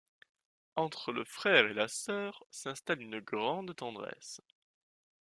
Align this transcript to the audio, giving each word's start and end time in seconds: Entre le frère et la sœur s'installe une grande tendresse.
Entre 0.77 1.11
le 1.11 1.23
frère 1.23 1.67
et 1.67 1.75
la 1.75 1.87
sœur 1.87 2.43
s'installe 2.49 3.03
une 3.03 3.19
grande 3.19 3.75
tendresse. 3.75 4.41